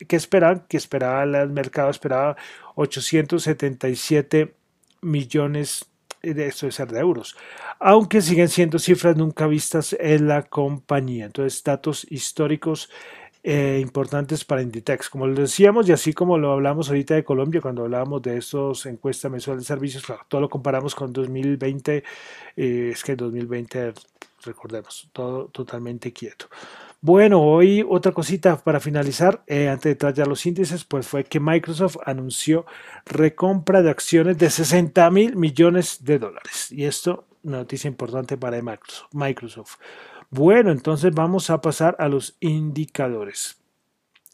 que 0.07 0.17
esperaban, 0.17 0.65
que 0.67 0.77
esperaba 0.77 1.23
el 1.23 1.49
mercado 1.49 1.89
esperaba 1.89 2.35
877 2.75 4.53
millones 5.01 5.85
esto 6.21 6.65
de 6.65 6.71
ser 6.71 6.91
de 6.91 6.99
euros, 6.99 7.35
aunque 7.79 8.21
siguen 8.21 8.49
siendo 8.49 8.79
cifras 8.79 9.15
nunca 9.15 9.47
vistas 9.47 9.95
en 9.99 10.27
la 10.27 10.43
compañía. 10.43 11.25
Entonces, 11.25 11.63
datos 11.63 12.05
históricos 12.09 12.89
eh, 13.49 13.79
importantes 13.81 14.43
para 14.43 14.61
Inditex. 14.61 15.09
Como 15.09 15.25
lo 15.25 15.33
decíamos, 15.33 15.87
y 15.87 15.93
así 15.93 16.11
como 16.11 16.37
lo 16.37 16.51
hablamos 16.51 16.89
ahorita 16.89 17.15
de 17.15 17.23
Colombia, 17.23 17.61
cuando 17.61 17.83
hablábamos 17.83 18.21
de 18.21 18.37
estos 18.37 18.85
encuestas 18.85 19.31
mensuales 19.31 19.63
de 19.63 19.67
servicios, 19.67 20.03
todo 20.27 20.41
lo 20.41 20.49
comparamos 20.49 20.93
con 20.93 21.13
2020, 21.13 22.03
eh, 22.57 22.89
es 22.91 23.03
que 23.03 23.15
2020, 23.15 23.93
recordemos, 24.43 25.09
todo 25.13 25.47
totalmente 25.47 26.13
quieto. 26.13 26.47
Bueno, 26.99 27.41
hoy 27.41 27.85
otra 27.87 28.11
cosita 28.11 28.57
para 28.57 28.79
finalizar, 28.79 29.43
eh, 29.45 29.69
antes 29.69 29.91
de 29.91 29.95
traer 29.95 30.27
los 30.27 30.45
índices, 30.45 30.83
pues 30.83 31.07
fue 31.07 31.23
que 31.23 31.39
Microsoft 31.39 31.97
anunció 32.05 32.65
recompra 33.05 33.83
de 33.83 33.91
acciones 33.91 34.37
de 34.37 34.49
60 34.49 35.09
mil 35.11 35.35
millones 35.35 36.03
de 36.03 36.17
dólares. 36.17 36.71
Y 36.71 36.85
esto, 36.85 37.25
una 37.43 37.57
noticia 37.57 37.87
importante 37.87 38.35
para 38.35 38.61
Microsoft. 39.11 39.75
Bueno, 40.29 40.71
entonces 40.71 41.13
vamos 41.13 41.49
a 41.49 41.61
pasar 41.61 41.95
a 41.99 42.07
los 42.07 42.35
indicadores. 42.39 43.57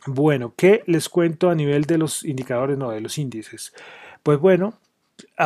Bueno, 0.05 0.53
¿qué 0.55 0.83
les 0.85 1.09
cuento 1.09 1.49
a 1.49 1.55
nivel 1.55 1.83
de 1.83 1.97
los 1.97 2.23
indicadores, 2.23 2.77
no 2.77 2.91
de 2.91 3.01
los 3.01 3.17
índices? 3.17 3.73
Pues 4.23 4.39
bueno, 4.39 4.73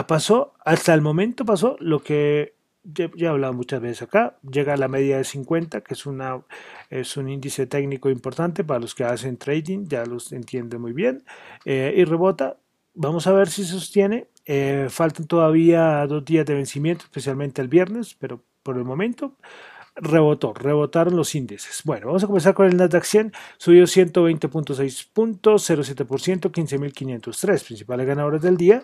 pasó, 0.08 0.54
hasta 0.64 0.94
el 0.94 1.02
momento 1.02 1.46
pasó 1.46 1.78
lo 1.80 2.02
que 2.02 2.57
ya, 2.94 3.10
he 3.18 3.28
hablado 3.28 3.54
muchas 3.54 3.82
veces 3.82 4.04
acá, 4.04 4.38
llega 4.50 4.74
a 4.74 4.78
la 4.78 4.88
media 4.88 5.18
de 5.18 5.24
50, 5.24 5.82
que 5.82 5.94
es, 5.94 6.06
una, 6.06 6.42
es 6.90 7.18
un 7.18 7.30
índice 7.30 7.68
técnico 7.68 8.10
importante 8.10 8.64
para 8.64 8.80
los 8.80 8.96
que 8.96 9.04
hacen 9.04 9.38
trading, 9.38 9.86
ya 9.88 10.06
los 10.06 10.32
entiende 10.32 10.78
muy 10.78 10.94
bien, 10.94 11.24
eh, 11.66 11.94
y 11.96 12.04
rebota. 12.06 12.58
Vamos 12.94 13.28
a 13.28 13.34
ver 13.34 13.50
si 13.50 13.64
sostiene. 13.64 14.28
Eh, 14.46 14.88
faltan 14.90 15.28
todavía 15.28 16.08
dos 16.08 16.24
días 16.24 16.46
de 16.46 16.54
vencimiento, 16.56 17.04
especialmente 17.04 17.62
el 17.62 17.68
viernes, 17.68 18.16
pero 18.16 18.42
por 18.64 18.78
el 18.78 18.86
momento 18.86 19.34
rebotó, 19.98 20.54
rebotaron 20.54 21.16
los 21.16 21.36
índices. 21.36 21.82
Bueno, 21.84 22.08
vamos 22.08 22.24
a 22.24 22.28
comenzar 22.28 22.54
con 22.54 22.68
el 22.68 22.78
Nasdaq 22.78 23.04
100, 23.04 23.34
subió 23.58 23.84
120.6 23.84 25.08
puntos, 25.12 25.70
0,7%, 25.70 26.52
15.503, 26.52 27.66
principales 27.66 28.08
ganadores 28.08 28.42
del 28.42 28.58
día. 28.58 28.84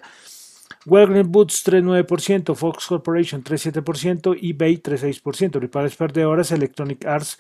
Walgreens 0.86 1.30
Boots 1.30 1.64
3,9%, 1.66 2.56
Fox 2.56 2.88
Corporation 2.88 3.44
3,7%, 3.44 4.38
eBay 4.42 4.78
3,6%. 4.78 5.52
Principales 5.52 5.96
perdedoras, 5.96 6.52
Electronic 6.52 7.06
Arts 7.06 7.40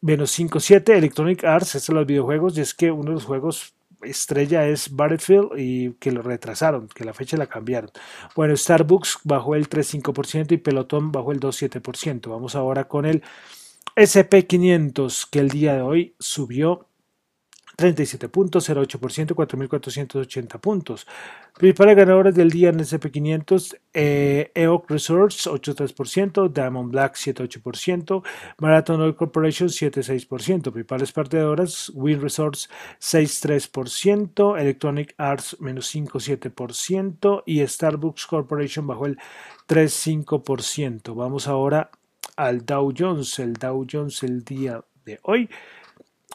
menos 0.00 0.38
5,7%. 0.38 0.96
Electronic 0.96 1.44
Arts, 1.44 1.68
estos 1.68 1.84
son 1.84 1.96
los 1.96 2.06
videojuegos, 2.06 2.56
y 2.58 2.60
es 2.60 2.74
que 2.74 2.90
uno 2.90 3.10
de 3.10 3.14
los 3.14 3.24
juegos 3.24 3.74
estrella 4.02 4.66
es 4.66 4.94
Battlefield 4.94 5.50
y 5.56 5.92
que 5.94 6.12
lo 6.12 6.22
retrasaron, 6.22 6.88
que 6.88 7.04
la 7.04 7.12
fecha 7.12 7.36
la 7.36 7.46
cambiaron. 7.46 7.90
Bueno, 8.34 8.56
Starbucks 8.56 9.20
bajó 9.24 9.54
el 9.54 9.68
3,5% 9.68 10.52
y 10.52 10.58
Pelotón 10.58 11.10
bajó 11.12 11.32
el 11.32 11.40
2,7%. 11.40 12.30
Vamos 12.30 12.54
ahora 12.54 12.86
con 12.86 13.06
el 13.06 13.22
SP500 13.96 15.28
que 15.30 15.40
el 15.40 15.48
día 15.48 15.74
de 15.74 15.82
hoy 15.82 16.14
subió 16.18 16.87
37 17.78 18.28
puntos, 18.28 18.68
0,8%, 18.68 19.36
4.480 19.36 20.58
puntos. 20.58 21.06
Principales 21.56 21.94
ganadores 21.94 22.34
del 22.34 22.50
día 22.50 22.70
en 22.70 22.80
el 22.80 22.84
SP500, 22.84 23.78
eh, 23.94 24.50
EOC 24.52 24.90
Resources 24.90 25.46
8,3%, 25.46 26.48
Diamond 26.48 26.90
Black 26.90 27.14
7,8%, 27.14 28.24
Marathon 28.58 29.00
Oil 29.00 29.14
Corporation 29.14 29.68
7,6%. 29.68 30.72
Principales 30.72 31.12
perdedoras, 31.12 31.92
Win 31.94 32.20
Resorts 32.20 32.68
6,3%, 32.98 34.58
Electronic 34.58 35.14
Arts 35.16 35.56
menos 35.60 35.94
5,7% 35.94 37.44
y 37.46 37.64
Starbucks 37.64 38.26
Corporation 38.26 38.88
bajó 38.88 39.06
el 39.06 39.18
3,5%. 39.68 41.14
Vamos 41.14 41.46
ahora 41.46 41.92
al 42.34 42.66
Dow 42.66 42.92
Jones. 42.98 43.38
El 43.38 43.52
Dow 43.52 43.86
Jones 43.88 44.24
el 44.24 44.42
día 44.42 44.84
de 45.04 45.20
hoy 45.22 45.48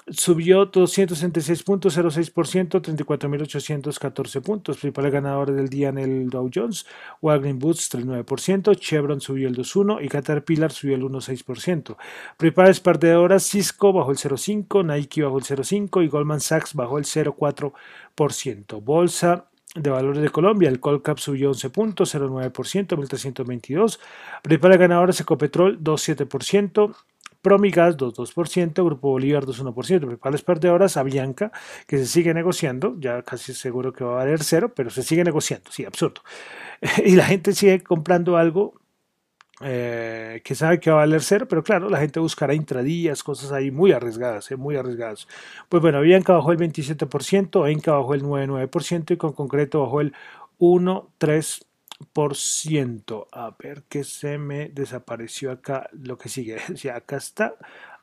subió 0.09 0.71
266.06%, 0.71 2.81
34.814 2.81 4.41
puntos. 4.41 4.77
Principales 4.77 5.11
ganadores 5.11 5.55
del 5.55 5.69
día 5.69 5.89
en 5.89 5.97
el 5.97 6.29
Dow 6.29 6.49
Jones, 6.53 6.85
Walgreens 7.21 7.59
Boots 7.59 7.93
3.9%, 7.93 8.77
Chevron 8.77 9.21
subió 9.21 9.47
el 9.47 9.55
2.1% 9.55 10.03
y 10.03 10.09
Caterpillar 10.09 10.71
subió 10.71 10.95
el 10.95 11.03
1.6%. 11.03 11.95
Principales 12.37 12.79
perdedoras, 12.79 13.43
Cisco 13.43 13.93
bajó 13.93 14.11
el 14.11 14.17
0.5%, 14.17 14.85
Nike 14.85 15.23
bajó 15.23 15.37
el 15.37 15.43
0.5% 15.43 16.03
y 16.03 16.07
Goldman 16.07 16.39
Sachs 16.39 16.73
bajó 16.73 16.97
el 16.97 17.05
0.4%. 17.05 18.83
Bolsa 18.83 19.45
de 19.75 19.89
valores 19.89 20.21
de 20.21 20.29
Colombia, 20.29 20.69
el 20.69 20.79
Colcap 20.79 21.17
subió 21.17 21.49
11 21.49 21.71
puntos, 21.71 22.13
0,9%, 22.13 22.95
1.322. 22.95 23.99
Principales 24.43 24.77
ganadores, 24.77 25.19
Ecopetrol 25.19 25.83
2,7%, 25.83 26.95
Promigas 27.43 27.97
2,2%, 27.97 28.85
Grupo 28.85 29.09
Bolívar 29.09 29.45
2,1%, 29.45 29.99
principales 29.99 30.41
perdedoras, 30.43 30.95
Avianca, 30.95 31.51
que 31.85 31.97
se 31.97 32.05
sigue 32.05 32.33
negociando, 32.33 32.95
ya 32.99 33.21
casi 33.21 33.53
seguro 33.53 33.91
que 33.91 34.05
va 34.05 34.13
a 34.13 34.15
valer 34.23 34.41
cero, 34.41 34.71
pero 34.73 34.89
se 34.89 35.03
sigue 35.03 35.25
negociando, 35.25 35.69
sí, 35.69 35.83
absurdo. 35.83 36.21
y 37.05 37.17
la 37.17 37.25
gente 37.25 37.51
sigue 37.53 37.83
comprando 37.83 38.37
algo 38.37 38.75
eh, 39.61 40.41
que 40.45 40.55
sabe 40.55 40.79
que 40.79 40.89
va 40.89 40.97
a 40.97 40.99
valer 40.99 41.21
cero, 41.21 41.45
pero 41.49 41.63
claro, 41.63 41.89
la 41.89 41.99
gente 41.99 42.21
buscará 42.21 42.53
intradías, 42.53 43.23
cosas 43.23 43.51
ahí 43.51 43.71
muy 43.71 43.91
arriesgadas, 43.91 44.49
eh, 44.51 44.55
muy 44.55 44.77
arriesgadas. 44.77 45.27
Pues 45.67 45.81
bueno, 45.81 45.97
Avianca 45.97 46.31
bajó 46.31 46.53
el 46.53 46.59
27%, 46.59 47.69
Enca 47.69 47.91
bajó 47.91 48.13
el 48.13 48.23
9,9% 48.23 49.11
y 49.11 49.17
con 49.17 49.33
concreto 49.33 49.81
bajó 49.81 49.99
el 49.99 50.13
1,3%. 50.59 51.65
A 53.31 53.55
ver 53.57 53.83
qué 53.89 54.03
se 54.03 54.37
me 54.37 54.69
desapareció 54.69 55.51
acá. 55.51 55.89
Lo 55.91 56.17
que 56.17 56.29
sigue. 56.29 56.57
Ya 56.75 56.95
acá 56.95 57.17
está. 57.17 57.55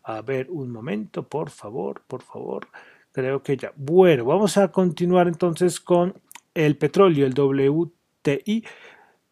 A 0.03 0.23
ver, 0.23 0.51
un 0.51 0.71
momento, 0.71 1.29
por 1.29 1.51
favor, 1.51 2.03
por 2.07 2.23
favor. 2.23 2.69
Creo 3.13 3.43
que 3.43 3.57
ya. 3.57 3.73
Bueno, 3.77 4.25
vamos 4.25 4.57
a 4.57 4.69
continuar 4.69 5.29
entonces 5.29 5.81
con 5.81 6.15
el 6.55 6.77
petróleo, 6.77 7.27
el 7.27 7.35
WTI. 7.35 8.65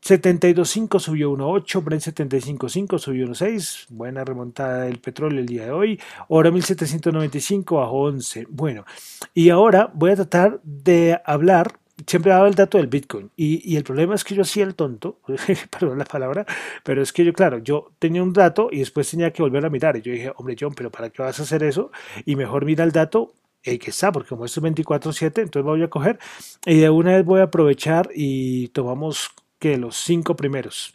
72.5 0.02 1.00
subió 1.00 1.32
1.8, 1.32 1.82
Brent 1.82 2.02
75.5 2.02 2.98
subió 2.98 3.26
1.6, 3.26 3.86
buena 3.90 4.24
remontada 4.24 4.84
del 4.84 5.00
petróleo 5.00 5.40
el 5.40 5.46
día 5.46 5.64
de 5.64 5.72
hoy, 5.72 6.00
oro 6.28 6.52
1795 6.52 7.76
bajó 7.76 8.02
11. 8.02 8.46
Bueno, 8.48 8.84
y 9.34 9.50
ahora 9.50 9.90
voy 9.92 10.12
a 10.12 10.16
tratar 10.16 10.60
de 10.62 11.20
hablar 11.24 11.80
siempre 12.06 12.32
daba 12.32 12.48
el 12.48 12.54
dato 12.54 12.78
del 12.78 12.86
Bitcoin. 12.86 13.30
Y, 13.36 13.76
el 13.76 13.84
problema 13.84 14.14
es 14.14 14.24
que 14.24 14.34
yo 14.34 14.42
hacía 14.42 14.64
el 14.64 14.74
tonto, 14.74 15.18
perdón 15.70 15.98
la 15.98 16.04
palabra, 16.04 16.46
pero 16.82 17.02
es 17.02 17.12
que 17.12 17.24
yo, 17.24 17.32
claro, 17.32 17.58
yo 17.58 17.90
tenía 17.98 18.22
un 18.22 18.32
dato 18.32 18.68
y 18.70 18.78
después 18.78 19.10
tenía 19.10 19.32
que 19.32 19.42
volver 19.42 19.64
a 19.64 19.70
mirar. 19.70 19.96
Y 19.96 20.02
yo 20.02 20.12
dije, 20.12 20.32
hombre, 20.36 20.56
John, 20.58 20.74
pero 20.74 20.90
¿para 20.90 21.10
qué 21.10 21.22
vas 21.22 21.38
a 21.40 21.42
hacer 21.42 21.62
eso? 21.62 21.90
Y 22.24 22.36
mejor 22.36 22.64
mira 22.64 22.84
el 22.84 22.92
dato 22.92 23.32
el 23.62 23.78
que 23.78 23.90
está, 23.90 24.12
porque 24.12 24.28
como 24.28 24.44
esto 24.44 24.64
es 24.64 24.74
24-7, 24.74 25.42
entonces 25.42 25.62
voy 25.62 25.82
a 25.82 25.88
coger 25.88 26.18
y 26.64 26.78
de 26.78 26.90
una 26.90 27.16
vez 27.16 27.24
voy 27.24 27.40
a 27.40 27.44
aprovechar 27.44 28.08
y 28.14 28.68
tomamos 28.68 29.30
que 29.58 29.76
los 29.76 29.96
cinco 29.96 30.36
primeros. 30.36 30.92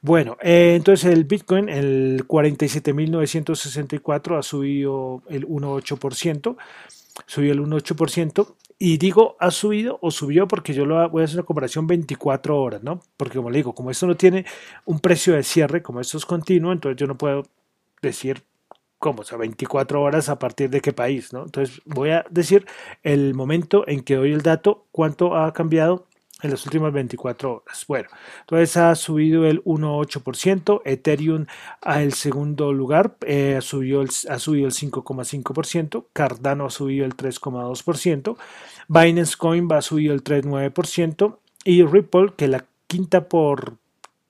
Bueno, 0.00 0.36
eh, 0.42 0.74
entonces 0.76 1.12
el 1.12 1.24
Bitcoin, 1.24 1.68
el 1.68 2.24
47.964 2.26 4.38
ha 4.38 4.42
subido 4.42 5.22
el 5.28 5.46
1,8%, 5.48 6.56
subió 7.26 7.52
el 7.52 7.60
1,8%, 7.60 8.54
y 8.78 8.98
digo 8.98 9.36
ha 9.40 9.50
subido 9.50 9.98
o 10.02 10.10
subió 10.10 10.46
porque 10.46 10.72
yo 10.72 10.86
lo 10.86 11.08
voy 11.10 11.22
a 11.22 11.24
hacer 11.24 11.38
una 11.38 11.46
comparación 11.46 11.86
24 11.86 12.60
horas, 12.60 12.82
¿no? 12.82 13.00
Porque 13.16 13.36
como 13.36 13.50
le 13.50 13.58
digo, 13.58 13.74
como 13.74 13.90
esto 13.90 14.06
no 14.06 14.16
tiene 14.16 14.44
un 14.84 15.00
precio 15.00 15.34
de 15.34 15.42
cierre, 15.42 15.82
como 15.82 16.00
esto 16.00 16.16
es 16.16 16.26
continuo, 16.26 16.72
entonces 16.72 16.98
yo 16.98 17.06
no 17.06 17.18
puedo 17.18 17.42
decir 18.02 18.44
cómo, 18.98 19.22
o 19.22 19.24
sea, 19.24 19.38
24 19.38 20.02
horas 20.02 20.28
a 20.28 20.38
partir 20.38 20.70
de 20.70 20.80
qué 20.80 20.92
país, 20.92 21.32
¿no? 21.32 21.44
Entonces 21.44 21.80
voy 21.86 22.10
a 22.10 22.24
decir 22.30 22.66
el 23.02 23.34
momento 23.34 23.86
en 23.86 24.02
que 24.02 24.16
doy 24.16 24.32
el 24.32 24.42
dato, 24.42 24.86
cuánto 24.90 25.36
ha 25.36 25.52
cambiado 25.52 26.07
en 26.42 26.50
las 26.50 26.64
últimas 26.64 26.92
24 26.92 27.52
horas. 27.52 27.84
Bueno, 27.88 28.08
entonces 28.40 28.76
ha 28.76 28.94
subido 28.94 29.46
el 29.46 29.62
1,8%, 29.64 30.82
Ethereum 30.84 31.46
al 31.80 32.12
segundo 32.12 32.72
lugar 32.72 33.16
eh, 33.26 33.56
ha, 33.56 33.60
subido 33.60 34.02
el, 34.02 34.10
ha 34.28 34.38
subido 34.38 34.66
el 34.66 34.72
5,5%, 34.72 36.06
Cardano 36.12 36.66
ha 36.66 36.70
subido 36.70 37.04
el 37.04 37.16
3,2%, 37.16 38.36
Binance 38.88 39.36
Coin 39.36 39.68
va 39.70 39.78
a 39.78 39.82
subir 39.82 40.12
el 40.12 40.22
3,9% 40.22 41.38
y 41.64 41.82
Ripple, 41.82 42.32
que 42.36 42.48
la 42.48 42.64
quinta 42.86 43.28
por 43.28 43.76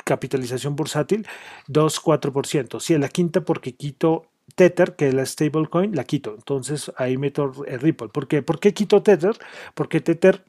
capitalización 0.05 0.75
bursátil, 0.75 1.27
2,4%. 1.69 2.81
Si 2.81 2.95
es 2.95 3.00
la 3.00 3.09
quinta 3.09 3.43
porque 3.43 3.75
quito 3.75 4.27
Tether, 4.55 4.97
que 4.97 5.09
es 5.09 5.15
la 5.15 5.27
stablecoin, 5.27 5.95
la 5.95 6.05
quito. 6.05 6.35
Entonces 6.35 6.91
ahí 6.97 7.19
meto 7.19 7.53
el 7.67 7.81
Ripple. 7.81 8.09
¿Por 8.09 8.27
qué? 8.27 8.43
¿Por 8.43 8.59
qué 8.59 8.73
quito 8.73 9.03
Tether? 9.03 9.37
Porque 9.75 10.00
Tether 10.00 10.43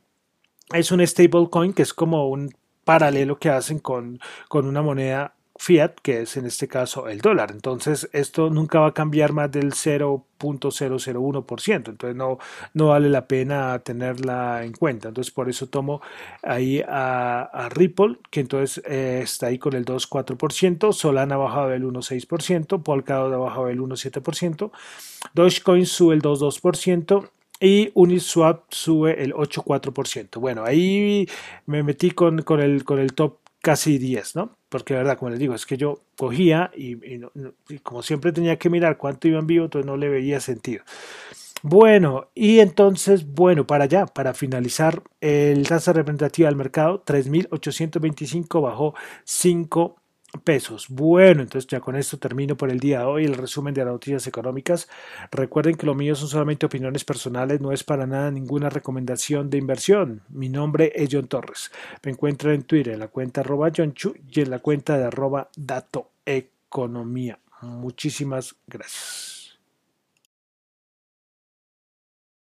es 0.74 0.92
un 0.92 1.06
stablecoin 1.06 1.74
que 1.74 1.84
es 1.84 1.94
como 1.94 2.30
un 2.30 2.54
paralelo 2.84 3.38
que 3.38 3.50
hacen 3.50 3.80
con, 3.80 4.20
con 4.48 4.66
una 4.66 4.82
moneda 4.82 5.36
fiat, 5.60 5.96
que 6.02 6.22
es 6.22 6.38
en 6.38 6.46
este 6.46 6.70
caso 6.70 7.10
el 7.10 7.20
dólar. 7.20 7.52
Entonces, 7.52 8.10
esto 8.14 8.50
nunca 8.50 8.80
va 8.80 8.88
a 8.88 8.94
cambiar 8.94 9.34
más 9.34 9.52
del 9.52 9.74
0.001%. 9.74 11.76
Entonces, 11.76 12.16
no, 12.16 12.38
no 12.74 12.88
vale 12.88 13.10
la 13.10 13.28
pena 13.28 13.78
tenerla 13.80 14.64
en 14.64 14.72
cuenta. 14.72 15.10
Entonces, 15.10 15.34
por 15.34 15.50
eso 15.50 15.68
tomo 15.68 16.02
ahí 16.44 16.82
a, 16.88 17.68
Ripple, 17.72 18.20
que 18.32 18.40
entonces 18.40 18.82
eh, 18.88 19.20
está 19.24 19.48
ahí 19.48 19.60
con 19.60 19.74
el 19.74 19.84
2.4%. 19.86 20.94
Solana 20.94 21.36
ha 21.36 21.40
bajado 21.40 21.68
del 21.70 21.84
1.6%. 21.84 22.82
Polkadot 22.82 23.38
bajado 23.38 23.66
del 23.68 23.82
1.7%. 23.82 24.72
Dogecoin 25.34 25.86
sube 25.86 26.16
el 26.16 26.22
2.2% 26.22 27.30
y 27.60 27.92
Uniswap 27.94 28.66
sube 28.70 29.22
el 29.24 29.34
8,4%. 29.34 30.40
Bueno, 30.40 30.64
ahí 30.64 31.28
me 31.66 31.84
metí 31.84 32.12
con, 32.12 32.42
con, 32.44 32.60
el, 32.62 32.84
con 32.84 33.00
el 33.00 33.14
top 33.14 33.40
casi 33.62 33.98
10, 33.98 34.36
¿no? 34.36 34.58
Porque 34.70 34.94
de 34.94 35.00
verdad, 35.00 35.18
como 35.18 35.32
les 35.32 35.40
digo, 35.40 35.54
es 35.56 35.66
que 35.66 35.78
yo 35.78 36.00
cogía 36.18 36.72
y, 36.76 36.96
como 37.84 38.02
siempre 38.04 38.32
tenía 38.32 38.58
que 38.58 38.70
mirar 38.70 38.98
cuánto 38.98 39.28
iba 39.28 39.40
en 39.40 39.48
vivo, 39.48 39.66
entonces 39.66 39.86
no 39.86 39.98
le 39.98 40.10
veía 40.10 40.40
sentido. 40.40 40.84
Bueno, 41.62 42.30
y 42.34 42.60
entonces, 42.60 43.26
bueno, 43.26 43.68
para 43.68 43.84
allá, 43.84 44.06
para 44.06 44.34
finalizar, 44.34 45.04
el 45.20 45.68
tasa 45.68 45.92
representativa 45.92 46.48
del 46.48 46.56
mercado, 46.56 47.04
3.825 47.04 48.62
bajó 48.62 48.96
5 49.26 49.98
pesos. 50.44 50.88
Bueno, 50.90 51.42
entonces 51.42 51.68
ya 51.68 51.80
con 51.80 51.96
esto 51.96 52.18
termino 52.18 52.56
por 52.56 52.70
el 52.70 52.80
día 52.80 53.00
de 53.00 53.06
hoy 53.06 53.26
el 53.26 53.36
resumen 53.36 53.74
de 53.74 53.84
las 53.84 53.94
noticias 53.94 54.28
económicas. 54.28 54.88
Recuerden 55.32 55.76
que 55.76 55.86
lo 55.86 55.96
mío 55.96 56.16
son 56.16 56.28
solamente 56.28 56.66
opiniones 56.66 57.04
personales, 57.04 57.62
no 57.62 57.72
es 57.72 57.84
para 57.84 58.06
nada 58.06 58.32
ninguna 58.32 58.70
recomendación 58.70 59.50
de 59.50 59.58
inversión. 59.58 60.22
Mi 60.30 60.50
nombre 60.50 60.92
es 60.96 61.10
John 61.12 61.28
Torres. 61.28 61.72
Me 62.04 62.12
encuentro 62.12 62.52
en 62.52 62.64
Twitter 62.64 62.94
en 62.94 63.00
la 63.00 63.08
cuenta 63.08 63.42
arroba 63.42 63.72
John 63.76 63.94
Chu 63.94 64.16
y 64.30 64.42
en 64.42 64.50
la 64.50 64.60
cuenta 64.60 64.98
de 64.98 65.06
arroba 65.06 65.50
Dato 65.56 66.12
Economía. 66.26 67.40
Muchísimas 67.62 68.56
gracias. 68.68 69.39